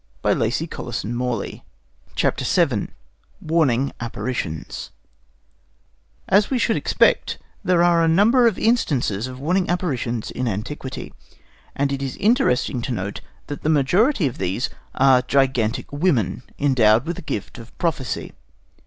[0.23, 1.63] ][Footnote 103: [Greek:
[2.17, 2.87] errhô]] VII
[3.39, 4.89] WARNING APPARITIONS
[6.27, 11.13] As we should expect, there are a number of instances of warning apparitions in antiquity;
[11.75, 17.05] and it is interesting to note that the majority of these are gigantic women endowed
[17.05, 18.33] with a gift of prophecy.